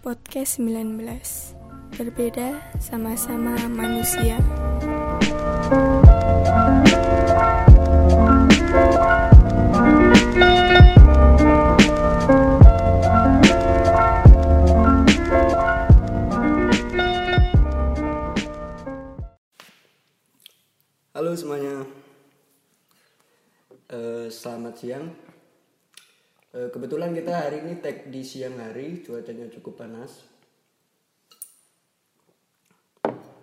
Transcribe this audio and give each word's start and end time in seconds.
Podcast 0.00 0.56
19 0.56 0.96
Berbeda 1.92 2.56
sama-sama 2.80 3.52
manusia. 3.68 4.40
Halo 21.12 21.36
semuanya, 21.36 21.84
Eh, 23.92 24.32
selamat 24.32 24.74
siang. 24.80 25.29
Eh, 26.50 26.66
kebetulan 26.66 27.14
kita 27.14 27.46
hari 27.46 27.62
ini 27.62 27.78
tag 27.78 28.10
di 28.10 28.26
siang 28.26 28.58
hari, 28.58 29.06
cuacanya 29.06 29.46
cukup 29.54 29.86
panas. 29.86 30.26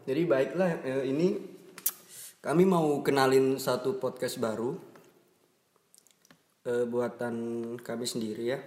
Jadi 0.04 0.28
baiklah, 0.28 0.84
eh, 0.84 1.08
ini 1.08 1.40
kami 2.44 2.68
mau 2.68 3.00
kenalin 3.00 3.56
satu 3.64 3.96
podcast 3.96 4.44
baru, 4.44 4.76
eh, 6.68 6.84
buatan 6.84 7.36
kami 7.80 8.04
sendiri 8.04 8.44
ya. 8.44 8.60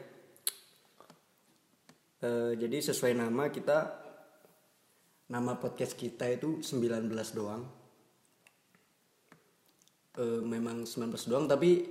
Jadi 2.61 2.85
sesuai 2.85 3.17
nama 3.17 3.49
kita, 3.49 3.79
nama 5.33 5.57
podcast 5.57 5.97
kita 5.97 6.29
itu 6.29 6.61
19 6.61 7.33
doang 7.33 7.65
memang 10.21 10.85
19 10.85 11.25
doang 11.33 11.49
tapi 11.49 11.89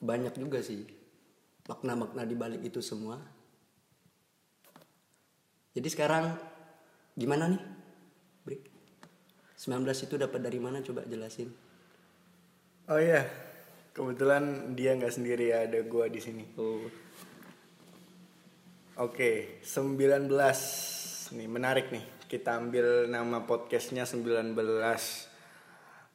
banyak 0.00 0.32
juga 0.40 0.64
sih 0.64 0.95
makna-makna 1.66 2.22
di 2.22 2.34
balik 2.38 2.62
itu 2.62 2.78
semua. 2.82 3.18
Jadi 5.76 5.88
sekarang 5.92 6.32
gimana 7.12 7.52
nih? 7.52 7.62
Bri? 8.46 8.58
19 9.58 9.84
itu 10.06 10.14
dapat 10.16 10.40
dari 10.40 10.58
mana 10.62 10.80
coba 10.80 11.04
jelasin. 11.04 11.52
Oh 12.86 13.02
iya, 13.02 13.26
kebetulan 13.92 14.72
dia 14.78 14.94
nggak 14.94 15.10
sendiri 15.10 15.50
ya, 15.50 15.66
ada 15.66 15.82
gua 15.82 16.06
di 16.06 16.22
sini. 16.22 16.46
Oh, 16.54 16.86
Oke, 18.96 19.60
19 19.60 20.32
nih 21.36 21.48
menarik 21.52 21.92
nih. 21.92 22.00
Kita 22.24 22.56
ambil 22.56 23.04
nama 23.04 23.44
podcastnya 23.44 24.08
19. 24.08 24.56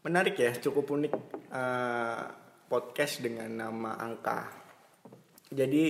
Menarik 0.01 0.33
ya, 0.41 0.49
cukup 0.57 0.89
unik 0.89 1.13
eh, 1.53 2.21
podcast 2.65 3.21
dengan 3.21 3.53
nama 3.53 4.01
angka. 4.01 4.60
Jadi 5.51 5.83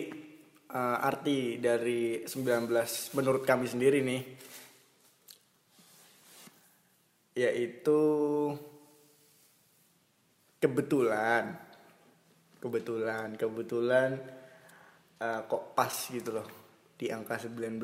eh, 0.73 0.97
arti 1.05 1.61
dari 1.61 2.25
19 2.25 3.13
menurut 3.13 3.45
kami 3.45 3.69
sendiri 3.69 4.01
nih 4.01 4.21
yaitu 7.37 8.01
kebetulan. 10.57 11.53
Kebetulan 12.57 13.37
kebetulan 13.37 14.09
eh, 15.21 15.41
kok 15.45 15.77
pas 15.77 15.93
gitu 16.09 16.33
loh. 16.33 16.47
Di 16.97 17.13
angka 17.13 17.37
19 17.37 17.81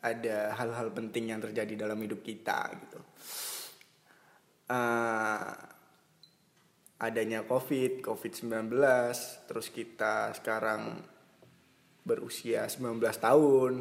ada 0.00 0.52
hal-hal 0.56 0.88
penting 0.92 1.32
yang 1.32 1.40
terjadi 1.40 1.88
dalam 1.88 1.96
hidup 1.96 2.20
kita 2.20 2.76
gitu. 2.76 3.00
Eh, 4.68 5.69
adanya 7.00 7.48
covid 7.48 8.04
covid 8.04 8.32
19 8.36 8.70
terus 9.48 9.72
kita 9.72 10.36
sekarang 10.36 11.00
berusia 12.04 12.68
19 12.68 13.00
tahun 13.00 13.72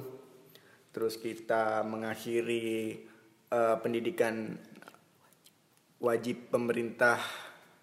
terus 0.95 1.19
kita 1.19 1.83
mengakhiri 1.83 3.03
eh, 3.51 3.75
pendidikan 3.83 4.55
wajib 5.99 6.47
pemerintah 6.49 7.19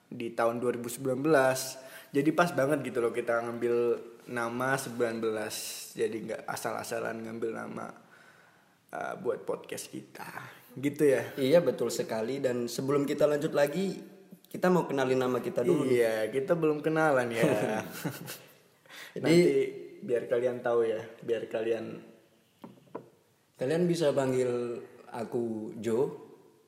di 0.09 0.33
tahun 0.33 0.59
2019 0.59 1.05
jadi 2.17 2.31
pas 2.33 2.51
banget 2.57 2.81
gitu 2.81 3.05
loh 3.05 3.13
kita 3.13 3.45
ngambil 3.45 3.77
nama 4.27 4.75
19 4.75 5.21
jadi 5.95 6.17
nggak 6.17 6.43
asal-asalan 6.49 7.29
ngambil 7.29 7.51
nama 7.55 7.87
uh, 8.93 9.15
buat 9.21 9.45
podcast 9.47 9.91
kita. 9.91 10.29
Gitu 10.77 11.09
ya. 11.09 11.23
Iya 11.39 11.59
betul 11.65 11.89
sekali. 11.89 12.43
Dan 12.43 12.69
sebelum 12.69 13.09
kita 13.09 13.25
lanjut 13.25 13.55
lagi 13.55 13.97
kita 14.47 14.71
mau 14.71 14.87
kenalin 14.87 15.19
nama 15.21 15.39
kita 15.43 15.61
dulu. 15.67 15.87
iya 15.91 16.31
kita 16.31 16.55
belum 16.55 16.81
kenalan 16.81 17.29
ya 17.35 17.45
Jadi- 19.17 19.23
nanti 19.23 19.39
biar 20.07 20.29
kalian 20.29 20.61
tahu 20.63 20.87
ya 20.87 21.01
biar 21.25 21.49
kalian 21.51 21.99
Kalian 23.57 23.89
bisa 23.89 24.13
panggil 24.13 24.77
aku 25.09 25.73
Joe. 25.81 26.13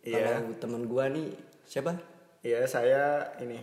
Iya. 0.00 0.41
Kalau 0.41 0.56
teman 0.56 0.83
gua 0.89 1.12
nih 1.12 1.28
siapa? 1.69 1.93
ya 2.41 2.65
saya 2.65 3.34
ini 3.44 3.61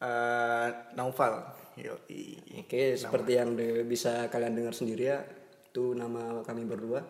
eh 0.00 0.68
Naufal 0.96 1.44
Yoi. 1.76 2.40
Oke, 2.64 2.96
seperti 2.96 3.36
yang 3.36 3.52
bisa 3.84 4.32
kalian 4.32 4.56
dengar 4.56 4.72
sendiri 4.72 5.12
ya, 5.12 5.20
itu 5.68 5.92
nama 5.92 6.40
kami 6.40 6.64
berdua. 6.64 7.04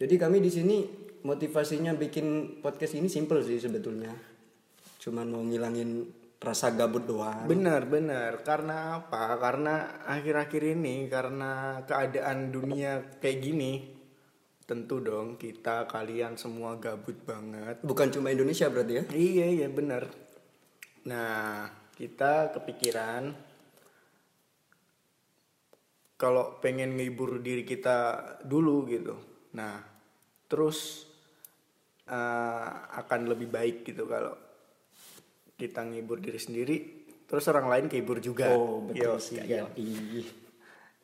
Jadi 0.00 0.14
kami 0.16 0.40
di 0.40 0.48
sini 0.48 0.76
motivasinya 1.26 1.92
bikin 1.98 2.60
podcast 2.64 2.96
ini 2.96 3.12
simple 3.12 3.44
sih 3.44 3.60
sebetulnya. 3.60 4.29
Cuman 5.00 5.26
mau 5.32 5.40
ngilangin 5.40 6.04
rasa 6.40 6.72
gabut 6.76 7.04
doang. 7.08 7.48
Benar, 7.48 7.88
benar. 7.88 8.44
Karena 8.44 9.00
apa? 9.00 9.36
Karena 9.40 10.04
akhir-akhir 10.04 10.62
ini 10.76 11.08
karena 11.08 11.80
keadaan 11.88 12.52
dunia 12.52 13.20
kayak 13.20 13.38
gini, 13.40 13.72
tentu 14.68 15.00
dong 15.00 15.40
kita 15.40 15.88
kalian 15.88 16.36
semua 16.36 16.76
gabut 16.76 17.16
banget. 17.24 17.80
Bukan 17.84 18.08
cuma 18.12 18.32
Indonesia 18.32 18.68
berarti 18.68 18.92
ya? 18.92 19.04
Iya, 19.12 19.46
iya 19.64 19.68
benar. 19.72 20.08
Nah, 21.08 21.68
kita 21.96 22.52
kepikiran 22.56 23.32
kalau 26.20 26.60
pengen 26.60 26.96
ngibur 27.00 27.40
diri 27.40 27.64
kita 27.64 28.20
dulu 28.44 28.84
gitu. 28.88 29.16
Nah, 29.56 29.80
terus 30.48 31.08
eh, 32.08 32.68
akan 33.00 33.20
lebih 33.32 33.48
baik 33.48 33.88
gitu 33.88 34.04
kalau 34.04 34.49
kita 35.60 35.84
ngibur 35.84 36.16
diri 36.16 36.40
sendiri, 36.40 36.76
terus 37.28 37.44
orang 37.46 37.68
lain 37.68 37.84
kehibur 37.86 38.16
juga. 38.18 38.48
Oh, 38.50 38.80
betul 38.80 39.04
Yo, 39.04 39.20
sih. 39.20 39.36
kan? 39.36 39.68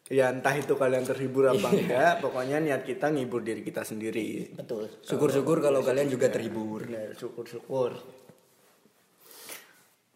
Ya 0.06 0.30
entah 0.30 0.54
itu 0.54 0.72
kalian 0.72 1.02
terhibur 1.02 1.50
apa 1.50 1.66
enggak, 1.68 2.22
pokoknya 2.22 2.56
niat 2.58 2.82
kita 2.82 3.10
ngibur 3.10 3.42
diri 3.42 3.60
kita 3.60 3.82
sendiri. 3.82 4.54
Betul. 4.54 4.86
Syukur-syukur 5.02 5.58
kalau 5.60 5.82
kalian 5.82 6.06
juga 6.06 6.30
terhibur. 6.30 6.86
Benar, 6.86 7.12
syukur-syukur. 7.12 7.98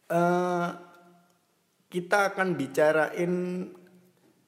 Eh, 0.09 0.69
kita 1.89 2.33
akan 2.33 2.49
bicarain 2.55 3.35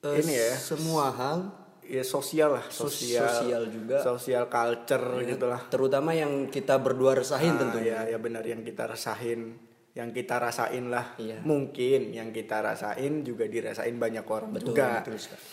Eh, 0.03 0.19
ini 0.19 0.35
ya, 0.35 0.51
Semua 0.59 1.15
hal 1.15 1.39
ya 1.87 2.03
sosial 2.03 2.59
lah, 2.59 2.67
sosial, 2.67 3.23
sosial 3.23 3.63
juga. 3.71 4.03
sosial 4.03 4.45
culture 4.47 5.23
gitu 5.23 5.47
lah. 5.47 5.63
terutama 5.69 6.11
yang 6.11 6.47
kita 6.49 6.75
berdua 6.75 7.15
resahin 7.15 7.55
Ah, 7.55 7.59
tentunya. 7.61 8.03
ya, 8.03 8.11
ya 8.11 8.19
benar 8.19 8.43
yang 8.43 8.67
kita 8.67 8.91
rasain, 8.91 9.55
yang 9.93 10.09
kita 10.11 10.41
rasain 10.41 10.89
lah. 10.89 11.17
Iya. 11.21 11.45
Mungkin 11.45 12.17
yang 12.17 12.33
kita 12.33 12.65
rasain 12.65 13.21
juga 13.25 13.45
dirasain 13.45 13.93
banyak 13.97 14.25
orang 14.25 14.51
Betul, 14.57 14.73
juga. 14.73 15.05
betul 15.05 15.17
sekali. 15.21 15.45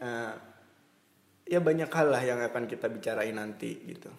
Eh, 0.00 0.32
ya 1.50 1.58
banyak 1.58 1.90
hal 1.90 2.06
lah 2.08 2.22
yang 2.22 2.40
akan 2.40 2.70
kita 2.70 2.86
bicarain 2.86 3.34
nanti 3.34 3.74
gitu. 3.90 4.10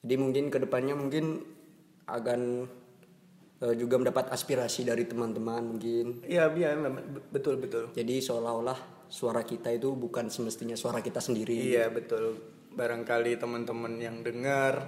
Jadi 0.00 0.14
mungkin 0.16 0.48
ke 0.52 0.60
depannya 0.60 0.92
mungkin 0.96 1.40
akan 2.04 2.40
eh, 3.64 3.74
juga 3.80 3.96
mendapat 3.96 4.28
aspirasi 4.28 4.84
dari 4.84 5.08
teman-teman 5.08 5.76
mungkin. 5.76 6.20
Iya, 6.28 6.52
iya, 6.52 6.76
betul 7.32 7.56
betul. 7.56 7.96
Jadi 7.96 8.20
seolah-olah 8.20 9.08
suara 9.08 9.40
kita 9.42 9.72
itu 9.72 9.96
bukan 9.96 10.28
semestinya 10.28 10.76
suara 10.76 11.00
kita 11.00 11.18
sendiri. 11.18 11.56
Iya 11.56 11.88
betul. 11.88 12.36
Barangkali 12.76 13.40
teman-teman 13.40 13.98
yang 13.98 14.20
dengar 14.22 14.86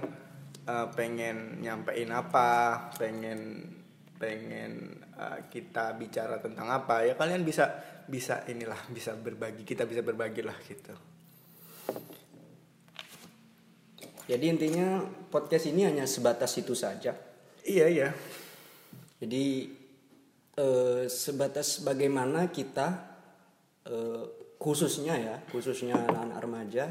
eh, 0.67 0.87
pengen 0.95 1.59
nyampein 1.59 2.11
apa, 2.11 2.89
pengen 2.95 3.69
pengen 4.15 5.03
eh, 5.19 5.39
kita 5.51 5.95
bicara 5.99 6.39
tentang 6.39 6.71
apa 6.71 7.03
ya 7.03 7.19
kalian 7.19 7.43
bisa 7.43 7.69
bisa 8.07 8.47
inilah 8.47 8.79
bisa 8.91 9.15
berbagi 9.15 9.63
kita 9.67 9.83
bisa 9.83 9.99
berbagi 10.03 10.43
lah 10.43 10.55
gitu. 10.63 10.95
Jadi 14.23 14.45
intinya 14.47 15.03
podcast 15.27 15.67
ini 15.67 15.83
hanya 15.83 16.07
sebatas 16.07 16.55
itu 16.55 16.71
saja. 16.71 17.11
Iya 17.67 17.85
iya. 17.91 18.09
Jadi 19.19 19.67
eh, 20.55 21.03
sebatas 21.11 21.83
bagaimana 21.83 22.47
kita 22.47 22.87
eh, 23.83 24.23
khususnya 24.55 25.19
ya, 25.19 25.35
khususnya 25.51 25.99
anak-anak 25.99 26.39
remaja 26.39 26.85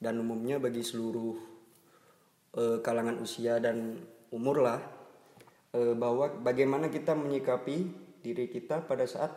dan 0.00 0.14
umumnya 0.16 0.56
bagi 0.56 0.80
seluruh 0.80 1.57
eh, 2.58 2.78
kalangan 2.82 3.22
usia 3.22 3.62
dan 3.62 3.94
umur 4.34 4.66
lah 4.66 4.82
eh, 5.78 5.94
bahwa 5.94 6.42
bagaimana 6.42 6.90
kita 6.90 7.14
menyikapi 7.14 7.76
diri 8.18 8.50
kita 8.50 8.82
pada 8.82 9.06
saat 9.06 9.30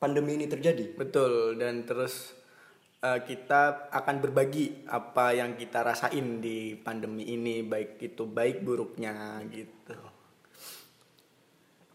pandemi 0.00 0.40
ini 0.40 0.48
terjadi. 0.48 0.96
Betul 0.96 1.60
dan 1.60 1.84
terus 1.84 2.32
eh, 3.04 3.20
kita 3.22 3.92
akan 3.92 4.16
berbagi 4.24 4.88
apa 4.88 5.36
yang 5.36 5.54
kita 5.60 5.84
rasain 5.84 6.40
di 6.40 6.74
pandemi 6.80 7.28
ini 7.28 7.60
baik 7.60 8.00
itu 8.00 8.24
baik 8.24 8.64
buruknya 8.64 9.44
gitu. 9.52 10.22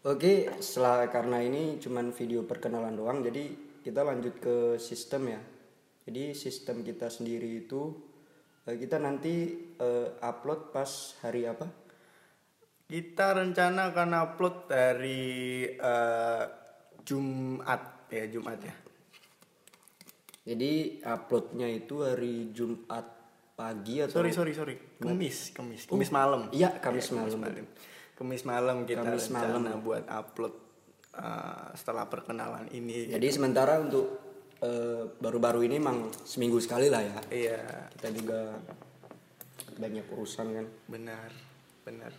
Oke, 0.06 0.46
setelah 0.62 1.10
karena 1.10 1.42
ini 1.42 1.76
cuman 1.82 2.14
video 2.14 2.46
perkenalan 2.46 2.94
doang, 2.94 3.18
jadi 3.20 3.50
kita 3.82 4.06
lanjut 4.06 4.40
ke 4.40 4.56
sistem 4.80 5.36
ya. 5.36 5.40
Jadi 6.08 6.32
sistem 6.32 6.80
kita 6.80 7.12
sendiri 7.12 7.66
itu 7.66 8.07
kita 8.76 9.00
nanti 9.00 9.56
eh, 9.80 10.08
upload 10.20 10.74
pas 10.74 11.16
hari 11.24 11.48
apa? 11.48 11.64
Kita 12.88 13.36
rencana 13.36 13.92
akan 13.92 14.10
upload 14.16 14.68
dari 14.68 15.64
eh, 15.64 16.44
Jumat 17.00 18.12
ya 18.12 18.24
Jumat 18.28 18.60
ya. 18.60 18.74
Jadi 20.48 21.04
uploadnya 21.04 21.68
itu 21.68 22.04
hari 22.04 22.52
Jumat 22.52 23.04
pagi 23.56 24.00
atau 24.00 24.20
Sorry 24.20 24.32
sorry 24.32 24.52
sorry. 24.52 24.76
Kemis 25.00 25.52
kemis 25.56 25.88
kemis 25.88 26.10
malam. 26.12 26.48
Iya, 26.52 26.76
Kamis 26.80 27.08
Ya, 27.08 27.16
malam. 27.16 27.40
Kemis 28.16 28.42
malam 28.44 28.76
kita 28.84 29.04
Kamis 29.04 29.28
rencana 29.32 29.76
buat 29.80 30.04
upload 30.08 30.54
eh, 31.16 31.68
setelah 31.76 32.04
perkenalan 32.08 32.68
ini. 32.72 33.08
Jadi 33.12 33.28
sementara 33.32 33.80
untuk 33.80 34.27
eh, 34.62 35.02
baru-baru 35.18 35.66
ini 35.66 35.78
emang 35.78 36.10
seminggu 36.26 36.58
sekali 36.58 36.90
lah 36.90 37.02
ya. 37.02 37.18
Iya 37.30 37.60
Kita 37.94 38.08
juga 38.14 38.40
banyak 39.78 40.06
urusan 40.10 40.46
kan. 40.54 40.66
benar 40.90 41.30
benar. 41.86 42.12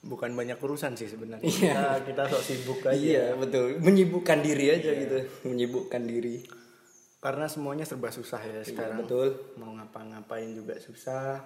Bukan 0.00 0.32
banyak 0.32 0.56
urusan 0.56 0.96
sih 0.96 1.12
sebenarnya. 1.12 1.44
Iya. 1.44 1.76
Kita 1.76 1.84
kita 2.08 2.22
sok 2.32 2.42
sibuk 2.42 2.80
aja. 2.88 2.96
Iya 2.96 3.24
betul, 3.36 3.76
menyibukkan 3.84 4.38
diri 4.40 4.66
aja 4.72 4.90
gitu, 4.96 5.18
menyibukkan 5.44 6.02
diri. 6.08 6.40
Karena 7.20 7.44
semuanya 7.52 7.84
serba 7.84 8.08
susah 8.08 8.40
ya 8.40 8.64
sekarang. 8.64 9.04
betul. 9.04 9.36
Mau 9.60 9.76
ngapa-ngapain 9.76 10.56
juga 10.56 10.80
susah. 10.80 11.44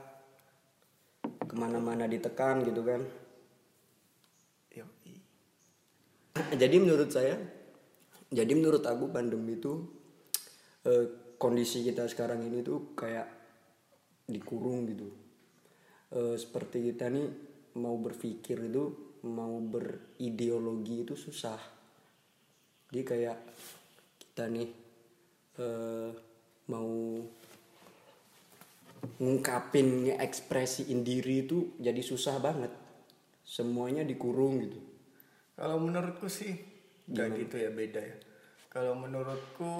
Ke 1.44 1.54
mana-mana 1.58 2.06
ditekan 2.06 2.62
gitu 2.62 2.86
kan. 2.86 3.02
Yoi. 4.70 5.18
Jadi 6.54 6.76
menurut 6.78 7.10
saya, 7.10 7.34
jadi 8.34 8.52
menurut 8.58 8.82
aku 8.82 9.14
pandemi 9.14 9.54
itu 9.54 9.72
eh, 10.90 11.38
kondisi 11.38 11.86
kita 11.86 12.10
sekarang 12.10 12.42
ini 12.42 12.66
tuh 12.66 12.98
kayak 12.98 13.30
dikurung 14.26 14.90
gitu. 14.90 15.08
Eh, 16.10 16.34
seperti 16.34 16.90
kita 16.90 17.14
nih 17.14 17.26
mau 17.78 17.94
berpikir 17.94 18.58
itu, 18.66 19.14
mau 19.30 19.54
berideologi 19.62 21.06
itu 21.06 21.14
susah. 21.14 21.58
Jadi 22.90 23.02
kayak 23.06 23.38
kita 24.18 24.50
nih 24.50 24.68
eh, 25.62 26.10
mau 26.74 26.90
ngungkapin 29.14 30.10
ngekspresiin 30.10 31.06
diri 31.06 31.46
itu 31.46 31.78
jadi 31.78 32.02
susah 32.02 32.42
banget. 32.42 32.72
Semuanya 33.46 34.02
dikurung 34.02 34.58
gitu. 34.58 34.80
Kalau 35.54 35.78
menurutku 35.78 36.26
sih 36.26 36.73
nggak 37.08 37.28
gitu 37.44 37.56
ya 37.60 37.70
beda 37.70 38.00
ya. 38.00 38.16
Kalau 38.72 38.96
menurutku 38.98 39.74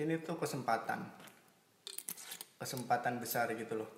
ini 0.00 0.18
tuh 0.24 0.40
kesempatan, 0.40 1.04
kesempatan 2.56 3.20
besar 3.20 3.52
gitu 3.52 3.78
loh. 3.78 3.90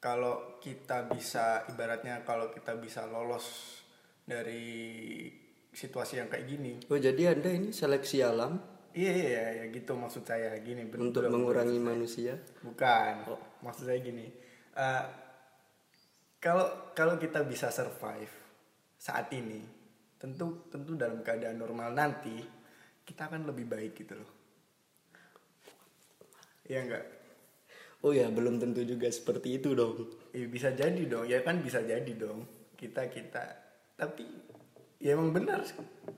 Kalau 0.00 0.56
kita 0.60 1.08
bisa 1.12 1.68
ibaratnya 1.68 2.24
kalau 2.24 2.48
kita 2.52 2.76
bisa 2.80 3.04
lolos 3.04 3.76
dari 4.24 5.28
situasi 5.70 6.20
yang 6.20 6.28
kayak 6.32 6.46
gini, 6.48 6.72
Oh 6.88 6.98
jadi 6.98 7.36
anda 7.36 7.50
ini 7.52 7.70
seleksi 7.70 8.24
alam 8.24 8.58
iya 8.90 9.12
iya 9.14 9.28
iya, 9.30 9.42
ya 9.62 9.64
gitu 9.70 9.94
maksud 9.94 10.26
saya 10.26 10.50
gini. 10.62 10.88
untuk 10.98 11.22
mengurangi 11.30 11.78
manusia. 11.78 12.34
Bukan, 12.62 13.28
maksud 13.62 13.86
saya 13.86 13.98
gini. 14.02 14.26
kalau 16.40 16.90
kalau 16.96 17.20
kita 17.20 17.44
bisa 17.44 17.68
survive 17.70 18.32
saat 18.96 19.30
ini, 19.30 19.79
tentu 20.20 20.68
tentu 20.68 20.92
dalam 21.00 21.24
keadaan 21.24 21.56
normal 21.56 21.96
nanti 21.96 22.36
kita 23.08 23.32
akan 23.32 23.48
lebih 23.48 23.64
baik 23.66 23.96
gitu 23.96 24.14
loh. 24.20 24.30
Iya 26.68 26.86
enggak? 26.86 27.04
Oh 28.04 28.12
ya 28.12 28.28
belum 28.28 28.60
tentu 28.60 28.84
juga 28.84 29.08
seperti 29.08 29.60
itu 29.60 29.72
dong. 29.72 30.08
Ya, 30.32 30.46
bisa 30.46 30.72
jadi 30.72 31.02
dong, 31.08 31.26
ya 31.26 31.40
kan 31.40 31.64
bisa 31.64 31.82
jadi 31.82 32.12
dong. 32.14 32.46
Kita 32.76 33.08
kita, 33.12 33.44
tapi 33.96 34.24
ya 35.00 35.16
emang 35.16 35.32
benar 35.32 35.64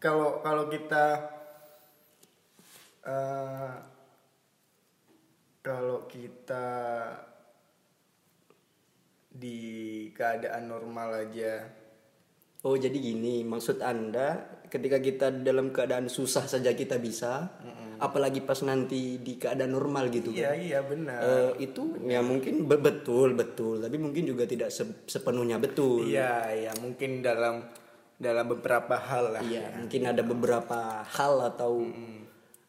kalau 0.03 0.43
kalau 0.43 0.67
kita 0.71 1.05
eh, 3.07 3.75
kalau 5.63 6.11
kita 6.11 6.67
di 9.33 9.59
keadaan 10.15 10.71
normal 10.71 11.27
aja 11.27 11.82
Oh 12.63 12.75
jadi 12.75 12.95
gini 12.95 13.43
maksud 13.43 13.83
anda 13.83 14.39
ketika 14.67 14.97
kita 14.97 15.27
dalam 15.37 15.69
keadaan 15.69 16.07
susah 16.07 16.47
saja 16.47 16.73
kita 16.73 16.97
bisa, 16.97 17.51
apalagi 17.99 18.41
pas 18.41 18.57
nanti 18.63 19.19
di 19.19 19.35
keadaan 19.35 19.69
normal 19.71 20.09
gitu 20.09 20.31
iya 20.31 20.49
kan? 20.49 20.57
iya 20.57 20.81
benar 20.81 21.19
Eh, 21.21 21.67
itu 21.67 21.83
ya 22.03 22.19
mungkin 22.21 22.65
be- 22.65 22.79
betul 22.79 23.35
betul, 23.35 23.79
tapi 23.79 23.95
mungkin 23.97 24.25
juga 24.25 24.43
tidak 24.45 24.71
se- 24.71 25.05
sepenuhnya 25.05 25.59
betul. 25.59 26.03
iya 26.03 26.49
iya 26.49 26.73
mungkin 26.79 27.21
dalam 27.21 27.67
dalam 28.17 28.47
beberapa 28.49 28.95
hal 28.97 29.25
lah 29.33 29.43
Iya, 29.43 29.77
mungkin 29.77 30.03
ada 30.05 30.23
beberapa 30.23 30.79
hal 31.05 31.35
atau 31.45 31.83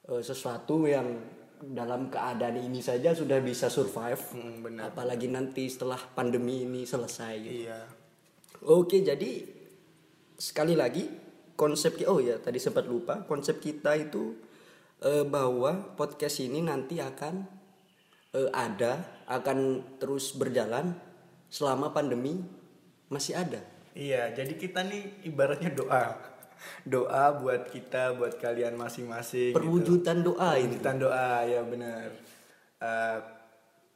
eh, 0.03 0.21
sesuatu 0.21 0.83
yang 0.83 1.05
dalam 1.63 2.09
keadaan 2.09 2.59
ini 2.59 2.81
saja 2.81 3.13
sudah 3.13 3.39
bisa 3.39 3.69
survive. 3.69 4.19
Mm, 4.33 4.55
benar 4.59 4.81
Apalagi 4.91 5.29
nanti 5.29 5.63
setelah 5.65 6.01
pandemi 6.11 6.61
ini 6.61 6.83
selesai. 6.83 7.33
gitu. 7.39 7.63
iya 7.63 7.79
Oke, 8.61 8.99
jadi 8.99 9.62
sekali 10.43 10.75
lagi 10.75 11.07
konsep 11.55 11.95
oh 12.11 12.19
ya 12.19 12.35
tadi 12.35 12.59
sempat 12.59 12.83
lupa 12.83 13.23
konsep 13.23 13.63
kita 13.63 13.95
itu 13.95 14.35
eh, 14.99 15.23
bahwa 15.23 15.95
podcast 15.95 16.43
ini 16.43 16.59
nanti 16.59 16.99
akan 16.99 17.47
eh, 18.35 18.51
ada 18.51 19.23
akan 19.31 19.79
terus 20.03 20.35
berjalan 20.35 20.91
selama 21.47 21.95
pandemi 21.95 22.43
masih 23.07 23.37
ada. 23.37 23.61
Iya, 23.93 24.33
jadi 24.33 24.57
kita 24.57 24.81
nih 24.89 25.29
ibaratnya 25.29 25.69
doa. 25.69 26.17
Doa 26.81 27.29
buat 27.37 27.69
kita, 27.69 28.17
buat 28.17 28.41
kalian 28.41 28.73
masing-masing. 28.73 29.53
gitu. 29.53 29.57
Perwujudan 29.61 30.25
doa 30.25 30.57
ini. 30.57 30.81
Perwujudan 30.81 30.97
doa, 30.97 31.45
ya 31.45 31.62
benar. 31.62 32.09
Eh, 32.81 33.19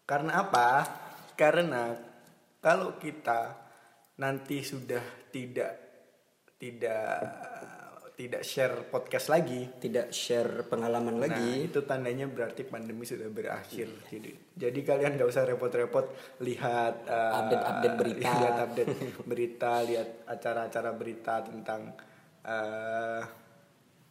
karena 0.05 0.31
apa? 0.45 0.85
Karena 1.33 1.97
kalau 2.61 3.01
kita 3.01 3.57
nanti 4.21 4.61
sudah 4.61 5.01
tidak 5.33 5.86
tidak 6.57 7.15
tidak 8.17 8.41
share 8.41 8.89
podcast 8.89 9.29
lagi, 9.29 9.69
Tidak 9.71 10.09
share 10.09 10.65
pengalaman 10.65 11.15
Nah, 11.15 11.29
lagi. 11.29 11.69
itu 11.69 11.85
tandanya 11.85 12.25
berarti 12.25 12.65
pandemi 12.65 13.05
sudah 13.05 13.29
berakhir. 13.29 13.93
Jadi, 14.09 14.57
jadi 14.57 14.79
kalian 14.81 15.13
nggak 15.15 15.29
usah 15.29 15.45
repot-repot 15.45 16.05
lihat 16.41 17.05
uh, 17.05 17.45
Update-update 17.45 17.95
berita. 17.95 18.25
lihat 18.41 18.57
update 18.59 18.93
berita, 19.23 19.71
lihat 19.85 20.09
acara-acara 20.25 20.89
berita 20.91 21.45
tentang 21.45 21.93
uh, 22.41 23.21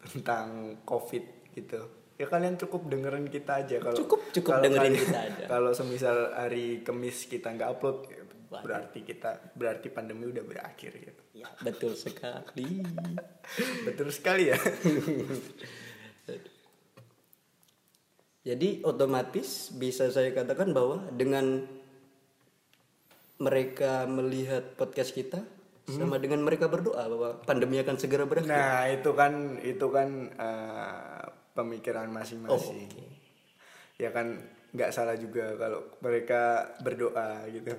tentang 0.07 0.47
COVID 0.81 1.25
gitu. 1.53 1.81
Ya 2.15 2.25
kalian 2.25 2.55
cukup 2.57 2.87
dengerin 2.87 3.27
kita 3.27 3.61
aja 3.61 3.77
kalau 3.77 3.99
Cukup- 3.99 4.31
cukup 4.31 4.63
dengerin 4.63 4.95
kalian- 4.95 5.03
kita 5.03 5.19
aja. 5.21 5.45
Kalau 5.53 5.71
semisal 5.73 6.31
hari 6.33 6.81
Kamis 6.81 7.27
kita 7.27 7.51
nggak 7.51 7.69
upload, 7.69 8.07
ya 8.47 8.63
berarti 8.63 9.03
kita 9.03 9.55
berarti 9.59 9.91
pandemi 9.91 10.31
udah 10.31 10.45
berakhir 10.47 10.93
gitu. 10.95 11.23
Ya, 11.35 11.51
betul 11.61 11.99
sekali. 11.99 12.83
Betul 13.87 14.11
sekali 14.11 14.51
ya. 14.51 14.59
Jadi 18.47 18.83
otomatis 18.87 19.71
bisa 19.75 20.11
saya 20.11 20.31
katakan 20.31 20.71
bahwa 20.71 21.03
dengan 21.15 21.67
mereka 23.39 24.07
melihat 24.07 24.75
podcast 24.79 25.15
kita 25.15 25.43
sama 25.87 26.19
dengan 26.19 26.43
mereka 26.43 26.67
berdoa 26.67 27.07
bahwa 27.07 27.31
pandemi 27.47 27.79
akan 27.79 27.95
segera 27.95 28.27
berakhir. 28.27 28.51
Nah 28.51 28.91
itu 28.91 29.11
kan 29.15 29.63
itu 29.63 29.87
kan 29.91 30.09
eh, 30.35 31.25
pemikiran 31.55 32.11
masing-masing. 32.11 32.91
Oh, 32.91 32.99
oke. 32.99 33.07
Ya 34.03 34.11
kan 34.11 34.43
nggak 34.75 34.91
salah 34.91 35.15
juga 35.15 35.55
kalau 35.55 35.87
mereka 36.03 36.75
berdoa 36.83 37.47
gitu. 37.55 37.71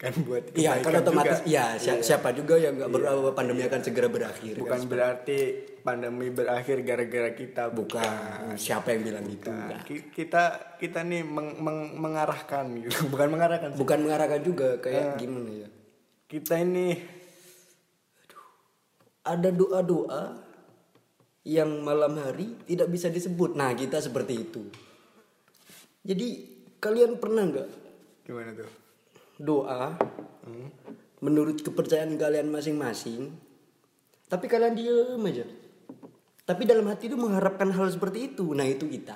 Kan 0.00 0.16
buat 0.24 0.48
Iya, 0.56 0.80
kan 0.80 0.96
otomatis 0.96 1.44
juga. 1.44 1.50
iya 1.52 1.64
si- 1.76 2.00
siapa 2.00 2.32
juga 2.32 2.56
yang 2.56 2.72
nggak 2.72 2.88
berdoa 2.88 3.20
bahwa 3.20 3.32
pandemi 3.36 3.60
akan 3.62 3.80
segera 3.84 4.08
berakhir. 4.08 4.56
kan? 4.56 4.62
Bukan 4.64 4.80
berarti 4.88 5.38
pandemi 5.80 6.32
berakhir 6.32 6.80
gara-gara 6.80 7.30
kita 7.30 7.68
Bukan. 7.68 8.56
Siapa 8.56 8.96
yang 8.96 9.04
bilang 9.04 9.28
gitu? 9.28 9.44
Bukan. 9.46 9.60
Enggak. 9.60 9.80
Ki- 9.84 10.08
Kita 10.10 10.42
kita 10.80 11.04
nih 11.04 11.20
meng- 11.20 11.60
meng- 11.60 11.92
mengarahkan 11.94 12.64
gitu. 12.80 12.96
Bukan 13.12 13.28
mengarahkan. 13.28 13.68
sih. 13.70 13.78
Bukan 13.78 13.98
mengarahkan 14.00 14.40
juga 14.40 14.80
kayak 14.80 15.20
gimana 15.20 15.52
ya? 15.54 15.68
Kita 16.24 16.56
ini 16.56 16.96
Ada 19.20 19.52
doa-doa 19.52 20.40
yang 21.42 21.84
malam 21.84 22.16
hari 22.16 22.56
tidak 22.64 22.88
bisa 22.88 23.06
disebut. 23.06 23.52
Nah, 23.52 23.76
kita 23.76 24.00
seperti 24.00 24.32
itu. 24.40 24.64
Jadi 26.00 26.28
kalian 26.78 27.20
pernah 27.20 27.44
nggak 27.44 27.68
Gimana 28.22 28.56
tuh? 28.56 28.64
Doa 29.40 29.96
menurut 31.20 31.60
kepercayaan 31.60 32.16
kalian 32.16 32.48
masing-masing, 32.48 33.32
tapi 34.28 34.48
kalian 34.48 34.76
diem 34.76 35.22
aja. 35.24 35.46
Tapi 36.44 36.66
dalam 36.66 36.88
hati 36.90 37.06
itu 37.06 37.14
mengharapkan 37.14 37.70
hal 37.70 37.86
seperti 37.92 38.34
itu. 38.34 38.56
Nah, 38.56 38.66
itu 38.66 38.88
kita. 38.88 39.14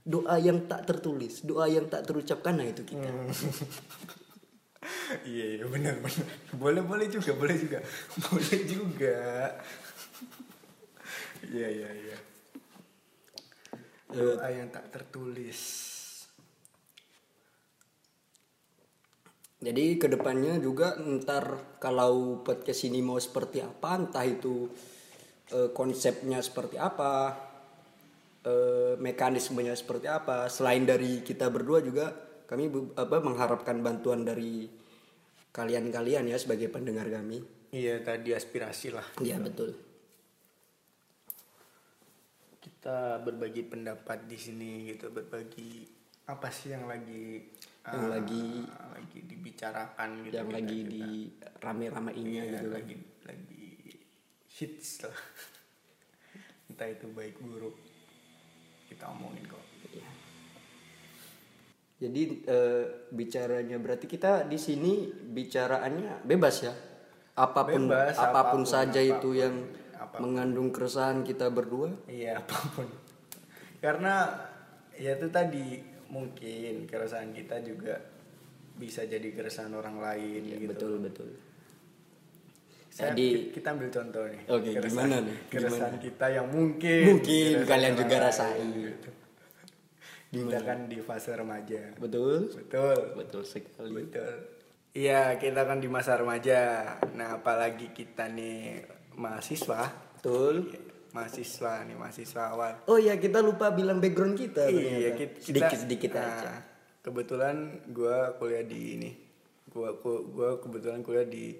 Doa 0.00 0.40
yang 0.40 0.64
tak 0.64 0.88
tertulis, 0.88 1.44
doa 1.44 1.68
yang 1.68 1.84
tak 1.86 2.08
terucapkan, 2.08 2.56
nah 2.56 2.64
itu 2.64 2.82
kita. 2.88 3.10
iya 5.28 5.60
iya 5.60 5.64
benar 5.68 6.00
benar. 6.00 6.24
Boleh 6.56 6.80
boleh 6.80 7.06
juga 7.12 7.36
boleh 7.36 7.56
juga 7.60 7.84
boleh 8.32 8.60
juga. 8.64 9.20
Iya 11.52 11.68
iya 11.68 11.90
iya. 12.00 12.16
Doa 14.08 14.48
yang 14.48 14.72
tak 14.72 14.88
tertulis. 14.88 15.89
Jadi 19.60 20.00
ke 20.00 20.08
depannya 20.08 20.56
juga 20.56 20.96
ntar 20.96 21.76
kalau 21.76 22.40
podcast 22.40 22.88
ini 22.88 23.04
mau 23.04 23.20
seperti 23.20 23.60
apa, 23.60 23.92
entah 23.92 24.24
itu 24.24 24.72
eh, 25.52 25.68
konsepnya 25.76 26.40
seperti 26.40 26.80
apa, 26.80 27.36
eh, 28.48 28.96
mekanismenya 28.96 29.76
seperti 29.76 30.08
apa. 30.08 30.48
Selain 30.48 30.80
dari 30.88 31.20
kita 31.20 31.52
berdua 31.52 31.84
juga 31.84 32.08
kami 32.48 32.72
apa 32.96 33.20
mengharapkan 33.20 33.78
bantuan 33.84 34.24
dari 34.24 34.64
kalian-kalian 35.52 36.32
ya 36.32 36.40
sebagai 36.40 36.72
pendengar 36.72 37.12
kami. 37.12 37.44
Iya 37.76 38.00
tadi 38.00 38.32
aspirasi 38.32 38.96
lah. 38.96 39.04
Iya 39.20 39.38
betul. 39.44 39.76
Kita 42.64 43.20
berbagi 43.20 43.62
pendapat 43.68 44.24
di 44.24 44.40
sini 44.40 44.88
gitu, 44.88 45.12
berbagi 45.12 45.84
apa 46.26 46.48
sih 46.48 46.72
yang 46.72 46.88
lagi 46.88 47.44
Yang 47.80 48.04
ah, 48.04 48.08
lagi- 48.12 48.68
lagi 48.68 49.18
dibicarakan 49.24 50.08
gitu. 50.24 50.34
Yang 50.36 50.46
kita 50.46 50.56
lagi 50.56 50.78
juga. 50.78 50.90
di 50.90 51.02
rame-ramainya 51.58 52.28
Iya, 52.28 52.44
gitu 52.52 52.66
kan. 52.68 52.76
lagi 52.76 52.94
lagi 53.24 53.66
hits 54.46 54.88
lah. 55.04 55.16
Entah 56.70 56.88
itu 56.88 57.06
baik 57.10 57.36
buruk 57.40 57.76
kita 58.86 59.08
omongin 59.08 59.44
kok. 59.46 59.64
Jadi 62.00 62.48
eh, 62.48 62.84
bicaranya 63.12 63.76
berarti 63.76 64.08
kita 64.08 64.48
di 64.48 64.56
sini 64.56 65.04
bicaraannya 65.12 66.24
bebas 66.24 66.56
ya. 66.64 66.72
Apa 67.36 67.68
pun 67.68 67.88
Bebas, 67.88 68.16
apa 68.16 68.24
pun, 68.24 68.32
apa 68.32 68.42
pun, 68.56 68.62
saja 68.64 69.00
itu 69.00 69.12
apa 69.12 69.24
pun, 69.28 69.36
yang 69.36 69.54
apa 69.92 70.16
pun. 70.16 70.20
mengandung 70.24 70.68
keresahan 70.72 71.20
kita 71.20 71.52
berdua. 71.52 71.92
Iya 72.08 72.40
apa 72.40 72.56
pun. 72.72 72.88
Karena 73.84 74.32
ya 74.96 75.12
itu 75.16 75.28
tadi 75.28 75.80
mungkin 76.10 76.84
keresahan 76.84 77.30
kita 77.30 77.62
juga 77.62 77.94
bisa 78.74 79.02
jadi 79.02 79.30
keresahan 79.30 79.70
orang 79.70 79.96
lain 79.96 80.42
Iya, 80.42 80.56
gitu. 80.58 80.70
betul 80.70 80.92
betul. 81.00 81.30
Saya- 82.90 83.14
Jadi- 83.14 83.54
kita 83.54 83.70
ambil 83.70 83.88
contoh 83.88 84.24
nih. 84.26 84.42
Oke, 84.46 84.70
gimana 84.74 85.16
nih? 85.20 85.36
Keresahan 85.48 85.96
kita 85.96 86.26
yang 86.28 86.50
mungkin 86.50 87.02
Mungkin 87.16 87.62
kalian 87.62 87.94
juga 87.94 88.16
rasain. 88.20 88.66
gitu. 88.74 89.10
Kita 90.30 90.58
kan 90.60 90.86
di 90.86 90.98
fase 91.00 91.34
remaja. 91.34 91.90
Betul. 91.96 92.46
Betul. 92.50 92.98
Betul 93.14 93.42
sekali. 93.42 93.90
Betul. 93.90 94.34
Iya, 94.90 95.34
kita 95.36 95.62
kan 95.64 95.78
di 95.78 95.86
masa 95.86 96.14
remaja. 96.14 96.82
Nah, 97.14 97.34
apalagi 97.36 97.90
kita 97.90 98.26
nih 98.26 98.78
mahasiswa. 99.14 99.90
Betul. 100.18 100.70
Iya, 100.70 100.82
Mahasiswa 101.10 101.72
nih, 101.86 101.96
mahasiswa 101.98 102.42
awal. 102.54 102.72
Oh 102.86 102.98
iya 102.98 103.18
kita 103.18 103.42
lupa 103.42 103.74
bilang 103.74 103.98
background 103.98 104.38
kita. 104.38 104.70
Iya, 104.70 105.18
kita, 105.18 105.36
sedikit 105.42 105.78
sedikit 105.78 106.10
nah, 106.14 106.22
aja. 106.22 106.52
Kebetulan 107.02 107.56
gua 107.90 108.38
kuliah 108.38 108.62
di 108.62 108.80
ini. 108.94 109.10
Gua 109.66 109.98
gua, 109.98 110.22
gua 110.22 110.50
kebetulan 110.62 111.02
kuliah 111.02 111.26
di 111.26 111.58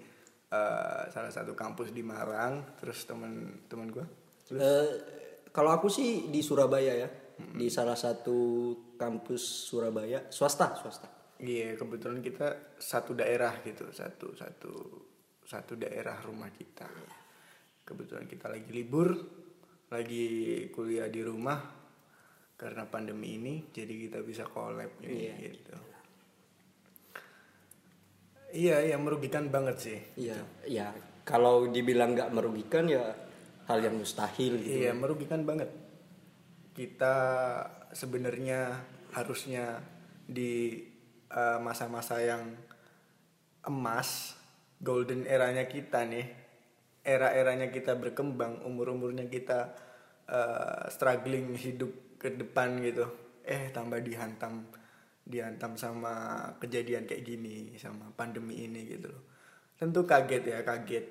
eh, 0.51 1.03
salah 1.11 1.33
satu 1.35 1.59
kampus 1.59 1.91
di 1.91 2.03
Malang. 2.07 2.79
Terus 2.79 3.03
teman-teman 3.07 3.89
gua 3.91 4.07
Eh, 4.51 4.89
kalau 5.55 5.71
aku 5.71 5.87
sih 5.87 6.27
di 6.27 6.43
Surabaya 6.43 6.91
ya, 6.99 7.09
di 7.39 7.71
salah 7.71 7.95
satu 7.95 8.75
kampus 8.99 9.71
Surabaya, 9.71 10.27
swasta 10.27 10.75
swasta. 10.75 11.07
Iya, 11.41 11.79
kebetulan 11.79 12.19
kita 12.19 12.77
satu 12.77 13.15
daerah 13.15 13.63
gitu, 13.63 13.87
satu 13.95 14.35
satu 14.35 14.73
satu 15.47 15.73
daerah 15.79 16.19
rumah 16.27 16.51
kita. 16.51 16.87
Kebetulan 17.91 18.31
kita 18.31 18.47
lagi 18.47 18.71
libur, 18.71 19.19
lagi 19.91 20.27
kuliah 20.71 21.11
di 21.11 21.27
rumah 21.27 21.59
karena 22.55 22.87
pandemi 22.87 23.35
ini, 23.35 23.67
jadi 23.75 23.91
kita 23.91 24.23
bisa 24.23 24.47
collab 24.47 25.03
ini 25.03 25.27
gitu. 25.51 25.75
Iya, 28.51 28.83
iya 28.87 28.97
merugikan 28.99 29.51
banget 29.51 29.77
sih. 29.79 29.99
Iya, 30.19 30.39
ya 30.67 30.95
kalau 31.27 31.71
dibilang 31.71 32.15
nggak 32.15 32.31
merugikan 32.31 32.87
ya 32.87 33.15
hal 33.71 33.79
yang 33.83 33.99
mustahil 33.99 34.59
gitu. 34.59 34.87
Iya, 34.87 34.95
merugikan 34.95 35.47
banget. 35.47 35.71
Kita 36.75 37.17
sebenarnya 37.91 38.87
harusnya 39.15 39.83
di 40.27 40.83
eh, 41.31 41.59
masa-masa 41.63 42.19
yang 42.23 42.55
emas, 43.67 44.35
golden 44.83 45.27
eranya 45.27 45.67
kita 45.71 46.03
nih, 46.07 46.40
era-eranya 47.05 47.73
kita 47.73 47.97
berkembang, 47.97 48.65
umur-umurnya 48.65 49.27
kita 49.29 49.75
eh, 50.29 50.85
struggling 50.93 51.57
hidup 51.57 52.21
ke 52.21 52.33
depan 52.35 52.81
gitu. 52.85 53.07
Eh, 53.45 53.73
tambah 53.73 53.99
dihantam 54.05 54.69
dihantam 55.25 55.79
sama 55.79 56.45
kejadian 56.59 57.07
kayak 57.07 57.23
gini, 57.23 57.77
sama 57.79 58.11
pandemi 58.13 58.67
ini 58.67 58.85
gitu 58.89 59.09
loh. 59.09 59.25
Tentu 59.79 60.05
kaget 60.05 60.43
ya, 60.45 60.59
kaget. 60.67 61.07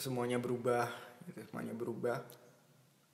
Semuanya 0.00 0.40
berubah, 0.40 0.88
gitu, 1.28 1.44
semuanya 1.44 1.74
berubah 1.76 2.16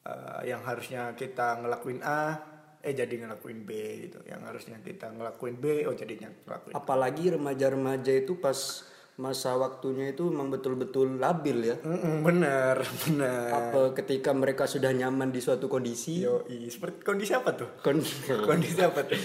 Eh, 0.07 0.55
yang 0.55 0.63
harusnya 0.63 1.19
kita 1.19 1.59
ngelakuin 1.59 1.99
A 2.07 2.39
eh 2.79 2.95
jadi 2.95 3.27
ngelakuin 3.27 3.67
B 3.67 3.71
gitu 4.07 4.23
yang 4.31 4.47
harusnya 4.47 4.79
kita 4.79 5.11
ngelakuin 5.11 5.59
B 5.59 5.83
oh 5.91 5.95
jadinya 5.99 6.31
ngelakuin 6.31 6.75
Apalagi 6.79 7.35
remaja-remaja 7.35 8.13
itu 8.15 8.39
pas 8.39 8.87
masa 9.17 9.57
waktunya 9.57 10.13
itu 10.13 10.29
memang 10.29 10.53
betul-betul 10.53 11.17
labil 11.17 11.73
ya. 11.73 11.77
Mm-mm, 11.81 12.21
bener 12.21 12.85
bener 13.05 13.49
Apa 13.49 13.81
ketika 13.97 14.37
mereka 14.37 14.69
sudah 14.69 14.93
nyaman 14.93 15.33
di 15.33 15.41
suatu 15.41 15.67
kondisi, 15.67 16.21
yo 16.21 16.45
seperti 16.69 17.01
kondisi 17.01 17.33
apa 17.33 17.57
tuh? 17.57 17.69
Kon- 17.81 18.05
kondisi 18.49 18.81
apa 18.85 19.09
tuh? 19.09 19.17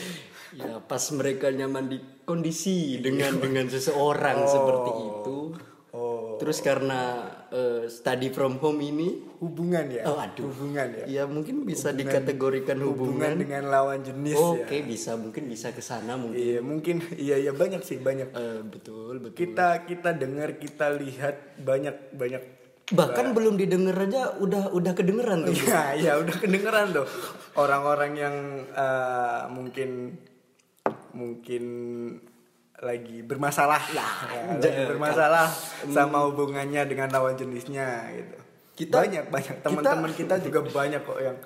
Ya 0.51 0.79
pas 0.79 1.03
mereka 1.11 1.51
nyaman 1.51 1.87
di 1.87 1.97
kondisi 2.23 2.99
dengan 2.99 3.39
dengan 3.39 3.67
seseorang 3.67 4.47
seperti 4.47 4.91
itu. 4.95 5.37
oh. 5.91 6.35
Terus 6.39 6.63
karena 6.63 7.27
eh, 7.81 7.89
study 7.89 8.29
from 8.29 8.55
home 8.55 8.77
ini, 8.79 9.09
hubungan 9.37 9.89
ya 9.89 10.05
Oh, 10.05 10.15
aduh. 10.15 10.47
hubungan 10.47 10.87
ya 10.93 11.05
ya 11.07 11.23
mungkin 11.25 11.61
bisa 11.61 11.89
dikategorikan 11.91 12.77
hubungan 12.77 13.17
hubungan. 13.17 13.33
dengan 13.39 13.63
lawan 13.67 13.99
jenis 13.99 14.37
Oke, 14.37 14.69
ya 14.71 14.83
bisa 14.83 15.11
mungkin 15.15 15.43
bisa 15.45 15.69
ke 15.69 15.81
sana 15.81 16.13
mungkin. 16.13 16.37
iya 16.37 16.59
mungkin 16.59 16.95
iya 17.17 17.35
iya 17.39 17.51
banyak 17.51 17.81
sih 17.81 17.97
banyak 17.97 18.29
Eh, 18.31 18.61
betul, 18.63 19.17
betul. 19.19 19.35
kita 19.35 19.83
kita 19.83 20.13
dengar 20.13 20.55
kita 20.55 20.93
lihat 20.93 21.57
banyak 21.57 21.95
banyak 22.13 22.43
Bahkan 22.91 23.31
belum 23.31 23.55
didengar 23.55 23.95
aja 23.95 24.35
udah 24.35 24.67
udah 24.69 24.91
kedengeran 24.91 25.47
tuh. 25.47 25.55
Iya, 25.55 25.81
ya 25.95 26.13
udah 26.19 26.35
kedengeran 26.35 26.91
tuh. 26.91 27.07
Orang-orang 27.55 28.11
yang 28.13 28.35
eh, 28.67 29.41
mungkin 29.47 30.19
mungkin 31.11 31.63
lagi 32.81 33.21
bermasalah 33.21 33.81
ya, 33.93 34.07
lagi 34.61 34.83
bermasalah 34.89 35.47
sama 35.85 36.25
hubungannya 36.25 36.81
dengan 36.89 37.13
lawan 37.13 37.37
jenisnya 37.37 38.09
gitu. 38.09 38.37
Kita- 38.81 39.05
banyak 39.05 39.25
banyak 39.29 39.55
teman-teman 39.61 40.11
kita, 40.17 40.41
juga 40.45 40.65
banyak 40.65 41.01
kok 41.05 41.21
yang 41.21 41.37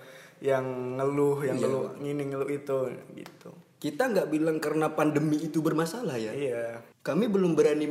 yang 0.43 0.65
ngeluh, 0.99 1.43
yang 1.43 1.59
ngeluh 1.59 1.95
ini 1.99 2.23
ngeluh 2.31 2.47
itu 2.47 2.77
gitu. 3.15 3.51
Kita 3.75 4.07
nggak 4.07 4.31
bilang 4.31 4.57
karena 4.63 4.89
pandemi 4.95 5.37
itu 5.43 5.59
bermasalah 5.59 6.15
ya. 6.15 6.31
Iya. 6.31 6.81
Kami 7.05 7.29
belum 7.29 7.53
berani 7.53 7.85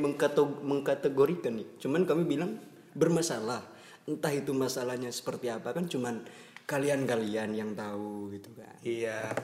mengkategorikan 0.64 1.54
nih. 1.60 1.68
Cuman 1.78 2.02
kami 2.08 2.26
bilang 2.26 2.58
bermasalah. 2.96 3.62
Entah 4.08 4.32
itu 4.34 4.50
masalahnya 4.50 5.12
seperti 5.14 5.48
apa 5.52 5.70
kan 5.70 5.86
cuman 5.86 6.24
kalian-kalian 6.64 7.52
yang 7.54 7.70
tahu 7.76 8.32
gitu 8.34 8.50
kan. 8.56 8.74
Iya. 8.82 9.38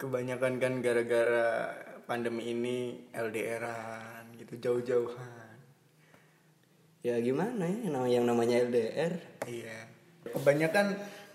Kebanyakan 0.00 0.56
kan 0.58 0.72
gara-gara 0.80 1.76
pandemi 2.10 2.50
ini 2.50 3.06
LDRan 3.14 4.34
gitu 4.34 4.58
jauh-jauhan. 4.58 5.54
Ya 7.06 7.22
gimana 7.22 7.70
ya 7.70 7.86
yang 7.86 7.92
namanya- 7.94 8.10
yang 8.18 8.24
namanya 8.26 8.56
LDR. 8.66 9.14
Iya. 9.46 9.78
Kebanyakan 10.34 10.86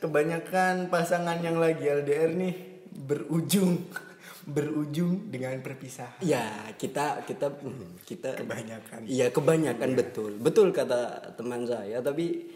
kebanyakan 0.03 0.91
pasangan 0.91 1.39
yang 1.39 1.63
lagi 1.63 1.87
LDR 1.87 2.35
nih 2.35 2.83
berujung 2.91 3.87
berujung 4.55 5.31
dengan 5.31 5.55
perpisahan. 5.63 6.19
Ya 6.19 6.43
kita 6.75 7.23
kita 7.23 7.55
hmm, 7.55 8.03
kita 8.03 8.35
Kebanyakan. 8.35 9.07
Iya 9.07 9.31
kebanyakan 9.31 9.95
betul 9.95 10.35
betul 10.43 10.75
kata 10.75 11.33
teman 11.39 11.63
saya 11.63 12.03
tapi 12.03 12.51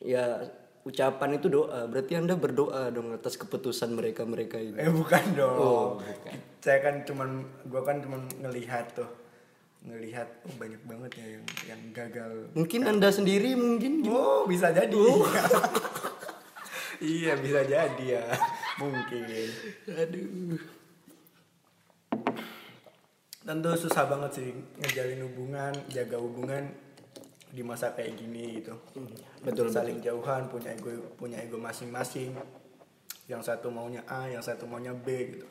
ya 0.00 0.48
ucapan 0.88 1.36
itu 1.36 1.52
doa 1.52 1.84
berarti 1.84 2.16
anda 2.16 2.32
berdoa 2.32 2.88
dong 2.88 3.12
atas 3.12 3.36
keputusan 3.36 3.92
mereka 3.92 4.24
mereka 4.24 4.56
ini 4.56 4.80
Eh 4.80 4.88
bukan 4.88 5.24
dong. 5.36 5.56
Oh, 5.60 5.88
bukan. 6.00 6.36
Saya 6.64 6.80
kan 6.80 7.04
cuman 7.04 7.44
gua 7.68 7.84
kan 7.84 8.00
cuman 8.00 8.24
ngelihat 8.40 8.96
tuh. 8.96 9.08
Ngelihat 9.84 10.48
oh, 10.48 10.56
banyak 10.56 10.82
banget 10.88 11.10
ya 11.20 11.26
yang 11.38 11.44
yang 11.68 11.82
gagal. 11.92 12.32
mungkin 12.56 12.80
anda 12.88 13.12
sendiri 13.12 13.52
mungkin 13.52 14.02
Oh, 14.08 14.48
bisa 14.48 14.72
jadi. 14.72 14.96
iya, 17.04 17.36
bisa 17.36 17.60
jadi 17.68 18.04
ya. 18.18 18.24
Mungkin. 18.80 19.48
aduh 19.92 20.56
Tentu 23.48 23.70
susah 23.80 24.04
banget 24.04 24.30
sih 24.36 24.48
ngejalin 24.76 25.24
hubungan, 25.24 25.72
jaga 25.88 26.20
hubungan 26.20 26.68
di 27.48 27.64
masa 27.64 27.92
kayak 27.92 28.16
gini 28.16 28.60
gitu. 28.60 28.76
betul 29.40 29.68
Saling 29.68 29.98
jauhan, 29.98 30.48
punya 30.48 30.72
ego 30.72 30.92
punya 31.16 31.40
ego 31.40 31.56
masing-masing. 31.56 32.36
Yang 33.28 33.44
satu 33.44 33.68
maunya 33.68 34.00
A, 34.08 34.24
yang 34.28 34.40
satu 34.40 34.64
maunya 34.64 34.96
B 34.96 35.36
gitu. 35.36 35.44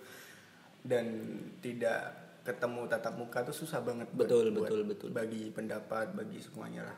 Dan 0.82 1.38
tidak 1.62 2.16
ketemu 2.42 2.88
tatap 2.88 3.14
muka 3.20 3.44
tuh 3.44 3.52
susah 3.52 3.84
banget 3.84 4.08
buat- 4.16 4.24
Betul, 4.26 4.56
buat 4.56 4.72
betul, 4.72 4.82
betul. 4.88 5.10
bagi 5.12 5.52
pendapat, 5.52 6.16
bagi 6.16 6.40
semuanya 6.40 6.88
lah. 6.88 6.98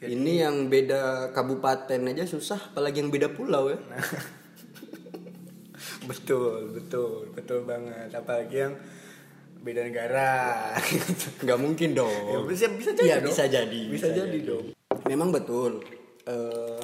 ini 0.00 0.40
yang 0.40 0.72
beda 0.72 1.28
kabupaten 1.36 2.00
aja 2.08 2.24
susah 2.24 2.72
apalagi 2.72 3.04
yang 3.04 3.12
beda 3.12 3.36
pulau 3.36 3.68
ya 3.68 3.76
betul, 6.08 6.72
betul, 6.72 7.28
betul 7.36 7.60
banget. 7.64 8.08
Apalagi 8.12 8.56
yang 8.64 8.74
beda 9.60 9.80
negara. 9.82 10.30
nggak 11.44 11.58
mungkin 11.58 11.92
dong 11.92 12.08
Ya, 12.26 12.38
bisa 12.42 12.66
bisa 12.70 12.90
jadi 12.90 13.04
Iya, 13.04 13.16
dong. 13.18 13.28
bisa 13.28 13.44
jadi 13.46 13.80
Bisa, 13.86 14.08
jadi, 14.08 14.38
dong. 14.40 14.66
memang 15.04 15.30
betul 15.30 15.84
Eh, 16.22 16.80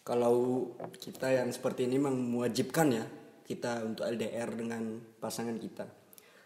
kalau 0.00 0.66
kita 0.96 1.28
yang 1.28 1.50
seperti 1.50 1.84
ini 1.84 1.96
memang 1.96 2.16
mewajibkan 2.16 2.88
ya 2.88 3.04
kita 3.42 3.82
untuk 3.84 4.06
LDR 4.06 4.48
dengan 4.50 4.82
pasangan 5.16 5.54
kita 5.54 5.84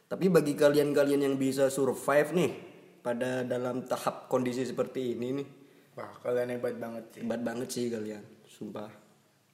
tapi 0.05 0.29
bagi 0.29 0.53
kalian-kalian 0.53 1.21
yang 1.23 1.37
bisa 1.37 1.69
survive 1.69 2.33
nih 2.33 2.53
pada 3.01 3.41
dalam 3.43 3.85
tahap 3.85 4.27
kondisi 4.27 4.65
seperti 4.65 5.13
ini 5.13 5.29
nih 5.35 5.49
Wah, 5.95 6.11
kalian 6.19 6.51
hebat 6.51 6.75
banget 6.75 7.05
sih. 7.11 7.21
hebat 7.23 7.41
banget 7.41 7.69
sih 7.69 7.87
kalian 7.87 8.25
sumpah 8.49 8.91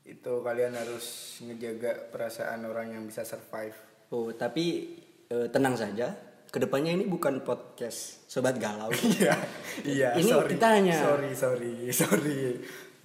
Itu 0.00 0.40
kalian 0.40 0.72
harus 0.72 1.04
ngejaga 1.40 2.08
perasaan 2.08 2.64
orang 2.64 2.92
yang 2.92 3.04
bisa 3.04 3.22
survive. 3.22 3.76
oh 4.08 4.30
tapi 4.32 4.94
eh, 5.30 5.46
tenang 5.48 5.74
saja 5.74 6.10
ke 6.46 6.58
depannya 6.58 6.90
ini 6.92 7.06
bukan 7.06 7.40
podcast 7.40 8.26
sobat 8.26 8.58
galau 8.58 8.90
Iya, 9.14 9.34
iya. 9.82 10.08
Ini 10.12 10.26
sorry. 10.28 10.50
kita 10.50 10.66
hanya- 10.68 10.98
sorry, 11.00 11.30
sorry, 11.32 11.74
sorry. 11.90 12.38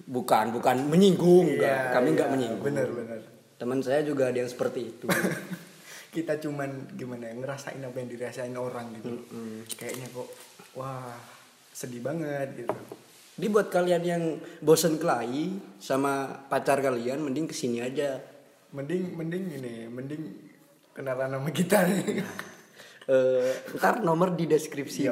bukan 0.02 0.50
bukan 0.50 0.86
menyinggung 0.86 1.46
Iya, 1.48 1.54
enggak. 1.56 1.86
kami 1.92 2.08
nggak 2.12 2.26
iya, 2.26 2.34
menyinggung 2.34 2.66
Bener, 2.66 2.88
bener. 2.88 3.20
teman 3.56 3.78
saya 3.80 4.02
juga 4.02 4.28
ada 4.28 4.38
yang 4.38 4.46
seperti 4.46 4.80
itu 4.88 5.06
Kita 6.06 6.40
cuman 6.40 6.96
gimana 6.96 7.28
ya 7.28 7.34
ngerasain 7.36 7.76
apa 7.78 7.96
yang 8.00 8.08
dirasain 8.08 8.56
orang 8.56 8.88
gitu. 8.96 9.20
Kayaknya 9.76 10.08
kok 10.08 10.28
wah 10.72 11.12
sedih 11.68 12.00
banget 12.00 12.56
gitu. 12.56 12.72
Jadi 13.36 13.46
buat 13.52 13.68
kalian 13.68 14.00
yang 14.00 14.22
bosen 14.64 14.96
kelahi 14.96 15.52
sama 15.76 16.40
pacar 16.48 16.80
kalian 16.80 17.20
mending 17.20 17.44
ke 17.44 17.52
sini 17.52 17.84
aja. 17.84 18.16
Mending 18.72 19.12
mending 19.12 19.44
ini, 19.60 19.74
mending 19.92 20.22
kenalan 20.96 21.36
sama 21.36 21.50
kita 21.52 21.84
nih. 21.84 22.04
Eh, 23.06 23.78
ntar 23.78 24.02
nomor 24.02 24.34
di 24.34 24.50
deskripsi. 24.50 25.06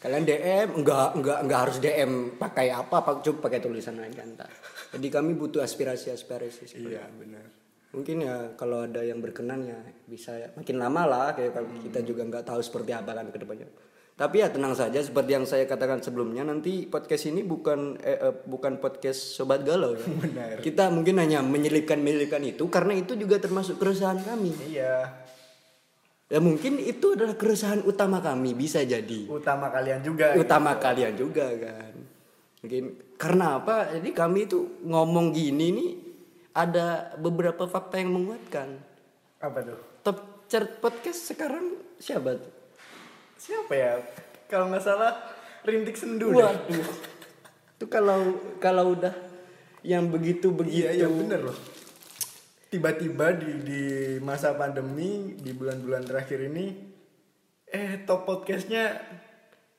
Kalian 0.00 0.24
DM 0.24 0.68
enggak 0.80 1.20
enggak 1.20 1.38
enggak 1.44 1.60
harus 1.68 1.76
DM 1.84 2.40
pakai 2.40 2.72
apa 2.72 3.04
pak 3.04 3.20
cukup 3.20 3.44
pakai 3.44 3.60
tulisan 3.60 4.00
aja 4.00 4.24
ntar. 4.24 4.48
Jadi 4.96 5.12
kami 5.12 5.36
butuh 5.36 5.60
aspirasi 5.60 6.08
aspirasi. 6.08 6.80
Iya, 6.80 7.04
benar. 7.12 7.44
Mungkin 7.92 8.24
ya 8.24 8.56
kalau 8.56 8.88
ada 8.88 9.04
yang 9.04 9.20
berkenan 9.20 9.68
ya 9.68 9.76
bisa 10.08 10.32
ya. 10.32 10.48
makin 10.56 10.80
lama 10.80 11.04
lah 11.04 11.28
kayak 11.36 11.60
kalau 11.60 11.68
kita 11.84 12.00
juga 12.00 12.24
nggak 12.24 12.48
tahu 12.48 12.64
seperti 12.64 12.96
apa 12.96 13.12
kan 13.12 13.28
ke 13.28 13.36
depannya. 13.36 13.68
Tapi 14.12 14.44
ya 14.44 14.52
tenang 14.52 14.76
saja 14.76 15.00
seperti 15.00 15.30
yang 15.32 15.48
saya 15.48 15.64
katakan 15.64 16.04
sebelumnya 16.04 16.44
nanti 16.44 16.84
podcast 16.84 17.32
ini 17.32 17.40
bukan 17.40 17.96
eh, 18.04 18.20
eh, 18.28 18.34
bukan 18.44 18.76
podcast 18.76 19.40
sobat 19.40 19.64
galau 19.64 19.96
ya. 19.96 20.04
Benar. 20.28 20.56
Kita 20.60 20.92
mungkin 20.92 21.16
hanya 21.16 21.40
menyelipkan 21.40 21.96
menyelipkan 21.96 22.44
itu 22.44 22.68
karena 22.68 22.92
itu 22.92 23.16
juga 23.16 23.40
termasuk 23.40 23.80
keresahan 23.80 24.20
kami. 24.20 24.52
Iya. 24.68 25.26
Ya 26.32 26.38
mungkin 26.40 26.80
itu 26.80 27.12
adalah 27.16 27.36
keresahan 27.36 27.84
utama 27.88 28.20
kami 28.20 28.52
bisa 28.52 28.84
jadi. 28.84 29.28
Utama 29.28 29.68
kalian 29.72 30.00
juga. 30.04 30.36
Utama 30.36 30.76
kalian 30.76 31.12
juga 31.16 31.48
kan. 31.56 31.92
Mungkin 32.62 33.16
karena 33.16 33.58
apa? 33.58 33.96
Jadi 33.96 34.12
kami 34.12 34.48
itu 34.48 34.80
ngomong 34.86 35.32
gini 35.32 35.66
nih 35.72 35.90
ada 36.52 37.16
beberapa 37.16 37.64
fakta 37.64 37.96
yang 37.96 38.12
menguatkan. 38.12 38.76
Apa 39.40 39.58
tuh? 39.64 39.78
Top 40.04 40.46
chart 40.48 40.78
podcast 40.78 41.32
sekarang 41.32 41.80
siapa 41.96 42.36
tuh? 42.38 42.61
Siapa 43.42 43.74
ya? 43.74 43.98
Kalau 44.46 44.70
nggak 44.70 44.86
salah 44.86 45.18
Rintik 45.66 45.98
Sendu. 45.98 46.30
Waduh. 46.30 46.86
Itu 47.74 47.90
kalau 47.90 48.38
kalau 48.62 48.94
udah 48.94 49.10
yang 49.82 50.14
begitu 50.14 50.54
begitu. 50.54 50.86
Iya, 50.86 51.02
iya 51.02 51.08
bener 51.10 51.50
loh. 51.50 51.58
Tiba-tiba 52.70 53.34
di 53.34 53.50
di 53.66 53.82
masa 54.22 54.54
pandemi 54.54 55.34
di 55.34 55.50
bulan-bulan 55.58 56.06
terakhir 56.06 56.38
ini 56.54 56.70
eh 57.66 58.06
top 58.06 58.30
podcastnya 58.30 58.94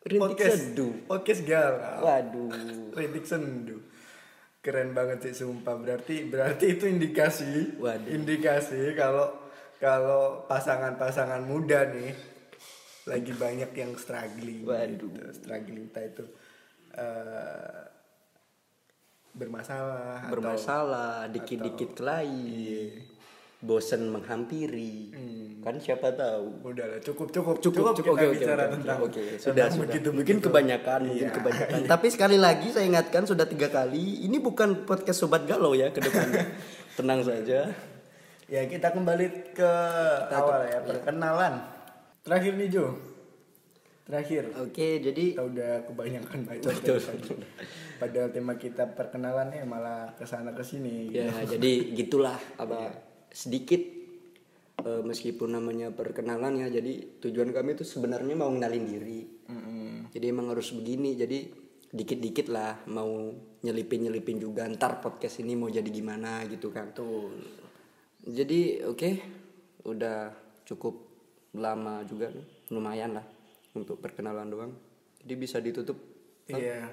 Rintik 0.03 0.19
podcast 0.19 0.59
Sendu. 0.59 0.87
podcast 1.07 1.41
galau. 1.47 2.03
Waduh. 2.03 2.51
Rintik 2.99 3.23
Sendu. 3.23 3.79
Keren 4.59 4.91
banget 4.91 5.23
sih 5.23 5.39
sumpah. 5.39 5.79
Berarti 5.79 6.27
berarti 6.27 6.75
itu 6.75 6.83
indikasi 6.83 7.79
Waduh. 7.79 8.11
indikasi 8.11 8.91
kalau 8.99 9.31
kalau 9.79 10.43
pasangan-pasangan 10.51 11.47
muda 11.47 11.87
nih 11.87 12.32
lagi 13.03 13.31
banyak 13.31 13.71
yang 13.73 13.91
struggling. 13.95 14.63
Waduh. 14.63 15.11
gitu. 15.11 15.19
Struggling 15.31 15.87
entah 15.87 16.03
itu 16.03 16.23
eh, 16.93 17.81
bermasalah 19.33 20.29
Bermasalah, 20.29 21.27
dikit-dikit 21.27 21.97
kelahi. 21.97 22.93
Bosen 23.59 24.11
menghampiri. 24.11 25.07
Kan 25.63 25.79
siapa 25.79 26.11
tahu. 26.11 26.67
Udah 26.67 26.83
lah, 26.85 26.99
cukup 26.99 27.31
cukup 27.31 27.55
cukup 27.63 27.95
cukup 27.95 28.15
kita 28.19 28.27
oke 28.27 28.35
bicara 28.35 28.63
oke, 28.67 28.73
tentang 28.75 28.97
oke 28.99 29.23
sudah 29.39 29.39
tentang 29.39 29.71
sudah 29.71 29.87
begitu 29.87 30.07
mungkin 30.11 30.35
begitu. 30.35 30.47
kebanyakan 30.51 30.99
mungkin 31.07 31.23
Iya. 31.23 31.31
kebanyakan 31.31 31.77
tapi 31.87 32.07
sekali 32.11 32.35
lagi 32.35 32.67
saya 32.75 32.85
ingatkan 32.91 33.23
sudah 33.23 33.47
tiga 33.47 33.71
kali 33.71 34.27
ini 34.27 34.43
bukan 34.43 34.83
podcast 34.83 35.23
sobat 35.23 35.47
galau 35.47 35.71
ya 35.71 35.95
ke 35.95 36.03
depannya 36.03 36.43
tenang 36.99 37.23
saja 37.23 37.71
ya 38.51 38.61
kita 38.67 38.91
kembali 38.91 39.55
ke 39.55 39.71
awal 40.27 40.67
ya 40.67 40.83
perkenalan 40.83 41.63
terakhir 42.23 42.55
nih 42.55 42.69
Jo. 42.71 42.85
Terakhir. 44.03 44.51
Oke 44.59 44.99
jadi 44.99 45.35
kita 45.35 45.43
udah 45.47 45.71
kebanyakan 45.87 46.39
baca 46.43 46.69
Betul. 46.75 46.99
padahal 48.03 48.29
tema 48.35 48.59
kita 48.59 48.83
perkenalannya 48.91 49.63
malah 49.63 50.11
ke 50.19 50.27
sana 50.27 50.51
ke 50.51 50.59
sini 50.59 51.07
ya 51.07 51.31
jadi 51.47 51.95
gitulah 51.95 52.35
apa 52.59 52.91
sedikit 53.31 53.79
eh, 54.83 55.01
meskipun 55.07 55.55
namanya 55.55 55.95
perkenalan 55.95 56.59
ya 56.59 56.67
jadi 56.67 57.23
tujuan 57.23 57.55
kami 57.55 57.79
itu 57.79 57.87
sebenarnya 57.87 58.35
mau 58.35 58.51
ngenalin 58.51 58.85
diri. 58.85 59.21
Jadi 60.13 60.25
emang 60.29 60.53
harus 60.53 60.69
begini 60.77 61.17
jadi 61.17 61.47
dikit-dikit 61.93 62.49
lah 62.49 62.85
mau 62.89 63.33
nyelipin-nyelipin 63.65 64.37
juga 64.41 64.65
ntar 64.69 65.01
podcast 65.01 65.41
ini 65.41 65.57
mau 65.57 65.71
jadi 65.71 65.87
gimana 65.87 66.43
gitu 66.51 66.69
kan. 66.69 66.91
Tuh 66.91 67.31
jadi 68.27 68.83
oke 68.85 69.09
udah 69.87 70.29
cukup 70.67 71.12
lama 71.53 72.01
juga 72.03 72.29
lumayan 72.69 73.17
lah 73.17 73.25
untuk 73.73 73.97
perkenalan 73.97 74.49
doang. 74.49 74.73
Jadi 75.21 75.33
bisa 75.35 75.57
ditutup 75.57 75.97
iya. 76.45 76.89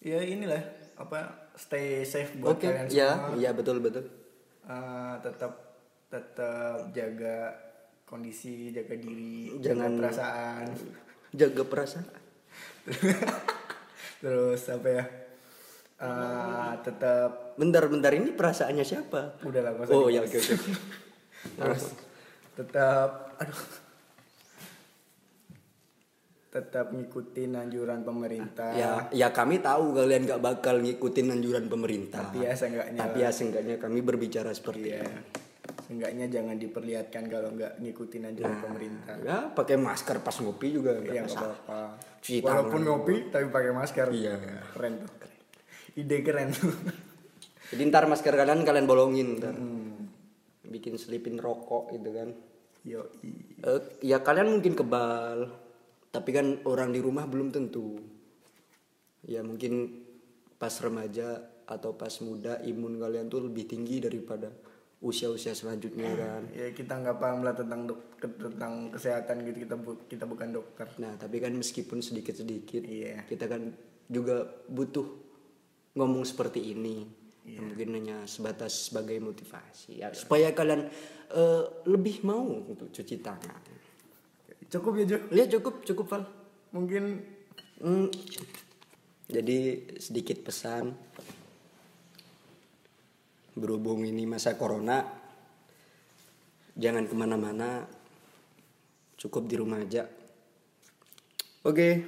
Ya 0.00 0.18
inilah 0.24 0.62
apa 0.96 1.52
stay 1.54 2.04
safe 2.04 2.36
buat 2.40 2.56
oke 2.56 2.64
kalian 2.64 2.88
ya 2.88 3.10
semua. 3.12 3.36
ya 3.36 3.50
betul 3.52 3.76
betul. 3.78 4.04
Eh, 4.64 5.14
tetap 5.20 5.52
tetap 6.08 6.88
jaga 6.90 7.52
kondisi 8.04 8.72
jaga 8.72 8.96
diri 8.96 9.54
Jangan- 9.60 9.92
jaga 9.92 10.00
perasaan. 10.00 10.66
jaga 11.30 11.62
perasaan. 11.62 12.06
Terus 14.20 14.62
apa 14.68 14.88
ya 14.88 15.04
Eh, 16.00 16.72
tetap 16.80 17.52
bentar 17.60 17.84
bentar 17.84 18.08
ini 18.16 18.32
perasaannya 18.32 18.80
siapa? 18.80 19.36
Udah 19.44 19.60
lah 19.60 19.72
oh 19.92 20.08
ya 20.08 20.24
oke 20.24 20.32
oke. 20.32 20.54
Terus 21.60 21.92
tetap 22.56 23.29
aduh 23.40 23.62
tetap 26.50 26.90
ngikutin 26.90 27.50
anjuran 27.54 28.02
pemerintah 28.02 28.74
ya 28.74 29.06
ya 29.14 29.30
kami 29.30 29.62
tahu 29.62 29.94
kalian 29.94 30.26
nggak 30.26 30.42
bakal 30.42 30.82
ngikutin 30.82 31.30
anjuran 31.30 31.70
pemerintah 31.70 32.26
tapi 32.26 32.42
ya 32.42 32.52
seenggaknya 32.58 32.98
tapi 32.98 33.18
ya 33.22 33.30
seenggaknya 33.30 33.76
kami 33.78 34.02
berbicara 34.02 34.50
seperti 34.50 34.98
ya 34.98 35.06
itu 35.06 35.48
Seenggaknya 35.90 36.30
jangan 36.30 36.54
diperlihatkan 36.54 37.26
kalau 37.26 37.50
nggak 37.50 37.82
ngikutin 37.82 38.22
aja 38.30 38.46
pemerintah. 38.62 39.14
Ya 39.26 39.50
pakai 39.50 39.74
masker 39.74 40.22
pas 40.22 40.38
ngopi 40.38 40.70
juga 40.70 40.94
nggak 40.94 41.10
Iya 41.10 41.22
nggak 41.26 41.34
masalah. 41.34 41.58
apa-apa. 41.66 41.82
Cuci 42.22 42.46
Walaupun 42.46 42.80
ngopi 42.86 43.14
tapi 43.34 43.46
pakai 43.50 43.72
masker. 43.74 44.06
Iya. 44.14 44.34
Keren 44.70 44.92
tuh. 45.02 45.10
Ide 45.98 46.16
keren. 46.22 46.48
Jadi 47.74 47.82
ntar 47.90 48.06
masker 48.06 48.34
kalian 48.38 48.62
kalian 48.62 48.86
bolongin 48.86 49.42
ntar. 49.42 49.54
Bikin 50.70 50.94
selipin 50.94 51.42
rokok 51.42 51.90
gitu 51.90 52.14
kan. 52.14 52.38
Yo. 52.84 53.04
Eh, 53.60 53.80
ya 54.00 54.24
kalian 54.24 54.56
mungkin 54.56 54.72
kebal, 54.72 55.52
tapi 56.08 56.30
kan 56.32 56.64
orang 56.64 56.90
di 56.90 57.00
rumah 57.04 57.28
belum 57.28 57.52
tentu. 57.52 58.00
Ya 59.24 59.44
mungkin 59.44 60.00
pas 60.56 60.72
remaja 60.80 61.44
atau 61.68 61.94
pas 61.94 62.12
muda 62.24 62.58
imun 62.64 62.98
kalian 62.98 63.28
tuh 63.28 63.46
lebih 63.46 63.68
tinggi 63.68 64.00
daripada 64.00 64.48
usia-usia 65.00 65.56
selanjutnya 65.56 66.12
kan. 66.16 66.42
Ya 66.52 66.72
kita 66.72 67.00
nggak 67.00 67.16
paham 67.20 67.40
lah 67.44 67.56
tentang 67.56 67.88
dok 67.88 68.00
tentang 68.20 68.92
kesehatan 68.92 69.44
gitu 69.48 69.64
kita 69.68 69.76
bu- 69.76 70.04
kita 70.08 70.24
bukan 70.28 70.48
dokter. 70.52 70.88
Nah 71.00 71.16
tapi 71.16 71.40
kan 71.40 71.52
meskipun 71.56 72.04
sedikit-sedikit, 72.04 72.84
Iya. 72.84 73.24
kita 73.24 73.48
kan 73.48 73.72
juga 74.08 74.44
butuh 74.68 75.04
ngomong 75.96 76.24
seperti 76.28 76.72
ini. 76.76 77.19
Ya, 77.48 77.60
mungkin 77.64 77.96
hanya 77.96 78.28
sebatas 78.28 78.92
sebagai 78.92 79.16
motivasi 79.18 80.04
ya, 80.04 80.12
supaya 80.12 80.52
kalian 80.52 80.86
eh, 81.32 81.64
lebih 81.88 82.22
mau 82.24 82.44
untuk 82.44 82.92
cuci 82.92 83.16
tangan. 83.24 83.60
Cukup 84.70 84.92
ya 85.02 85.04
Jo. 85.08 85.18
Ya 85.32 85.44
cukup 85.48 85.82
cukup 85.82 86.06
Val. 86.06 86.22
Mungkin 86.70 87.18
Hmm, 87.80 88.12
jadi 89.24 89.88
sedikit 89.96 90.44
pesan 90.44 90.92
berhubung 93.56 94.04
ini 94.04 94.28
masa 94.28 94.52
corona 94.60 95.00
jangan 96.76 97.08
ke 97.08 97.16
mana-mana 97.16 97.88
cukup 99.16 99.48
di 99.48 99.56
rumah 99.56 99.80
aja 99.80 100.04
oke 101.64 102.04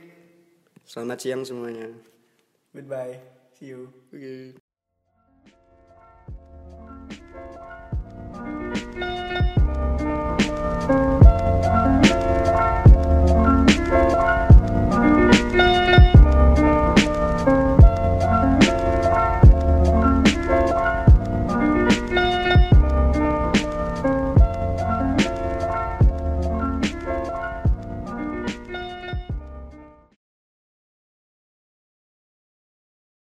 selamat 0.85 1.19
siang 1.25 1.41
semuanya 1.41 1.89
goodbye. 2.77 3.17
See 3.57 3.73
you. 3.73 3.89
oke 4.13 4.61